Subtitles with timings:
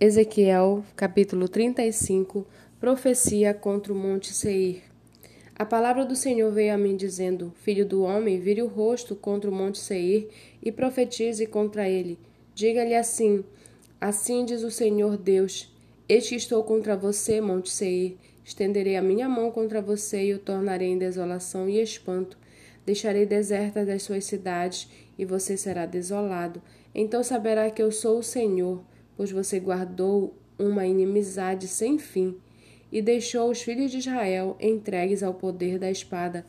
[0.00, 2.44] Ezequiel, capítulo 35,
[2.80, 4.82] profecia contra o monte Seir.
[5.54, 9.48] A palavra do Senhor veio a mim dizendo: Filho do homem, vire o rosto contra
[9.48, 10.28] o monte Seir
[10.60, 12.18] e profetize contra ele.
[12.56, 13.44] Diga-lhe assim:
[14.00, 15.72] Assim diz o Senhor Deus:
[16.08, 18.16] Eis que estou contra você, monte Seir.
[18.44, 22.36] Estenderei a minha mão contra você e o tornarei em desolação e espanto.
[22.84, 26.60] Deixarei desertas as suas cidades e você será desolado.
[26.92, 28.82] Então saberá que eu sou o Senhor
[29.16, 32.36] pois você guardou uma inimizade sem fim
[32.90, 36.46] e deixou os filhos de Israel entregues ao poder da espada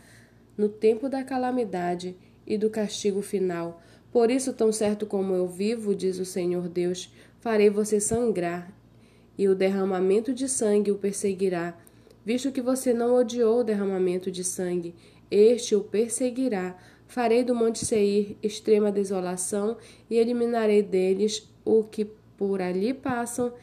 [0.57, 2.15] no tempo da calamidade
[2.45, 3.81] e do castigo final.
[4.11, 8.71] Por isso, tão certo como eu vivo, diz o Senhor Deus, farei você sangrar,
[9.37, 11.77] e o derramamento de sangue o perseguirá.
[12.23, 14.95] Visto que você não odiou o derramamento de sangue,
[15.29, 16.77] este o perseguirá.
[17.07, 19.77] Farei do Monte Seir extrema desolação
[20.09, 22.07] e eliminarei deles o que
[22.37, 23.53] por ali passam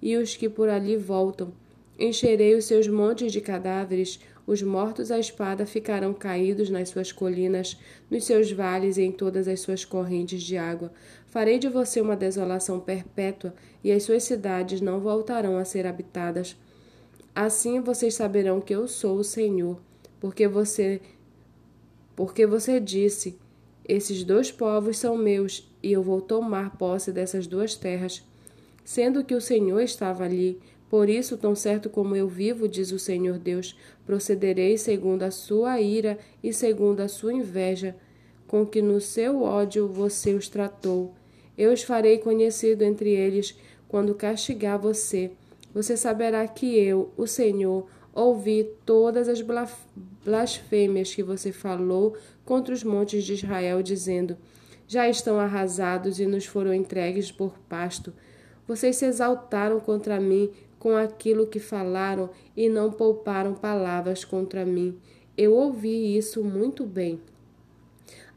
[0.00, 1.52] e os que por ali voltam.
[1.98, 7.78] Encherei os seus montes de cadáveres, os mortos à espada ficarão caídos nas suas colinas,
[8.10, 10.92] nos seus vales e em todas as suas correntes de água.
[11.26, 16.56] Farei de você uma desolação perpétua, e as suas cidades não voltarão a ser habitadas.
[17.34, 19.80] Assim vocês saberão que eu sou o Senhor,
[20.20, 21.00] porque você
[22.14, 23.38] porque você disse:
[23.86, 28.20] esses dois povos são meus, e eu vou tomar posse dessas duas terras.
[28.84, 30.58] Sendo que o Senhor estava ali,
[30.90, 35.80] por isso, tão certo como eu vivo, diz o Senhor Deus, procederei segundo a sua
[35.80, 37.94] ira e segundo a sua inveja,
[38.48, 41.14] com que no seu ódio você os tratou.
[41.56, 45.30] Eu os farei conhecido entre eles quando castigar você.
[45.72, 49.40] Você saberá que eu, o Senhor, ouvi todas as
[50.24, 54.36] blasfêmias que você falou contra os montes de Israel, dizendo:
[54.86, 58.12] Já estão arrasados e nos foram entregues por pasto.
[58.66, 64.98] Vocês se exaltaram contra mim com aquilo que falaram e não pouparam palavras contra mim.
[65.36, 67.20] Eu ouvi isso muito bem.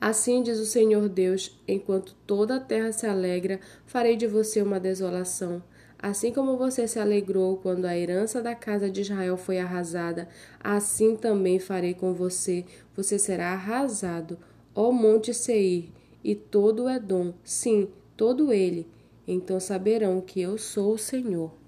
[0.02, 4.80] Assim diz o Senhor Deus: enquanto toda a terra se alegra, farei de você uma
[4.80, 5.62] desolação.
[6.02, 10.30] Assim como você se alegrou quando a herança da casa de Israel foi arrasada,
[10.60, 12.64] assim também farei com você.
[12.96, 14.38] Você será arrasado,
[14.74, 15.90] ó monte Seir,
[16.24, 18.88] e todo Edom, sim, todo ele.
[19.28, 21.59] Então saberão que eu sou o Senhor.